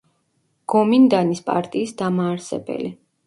გომინდანის 0.73 1.43
პარტიის 1.51 1.93
დამაარსებელი. 2.01 2.91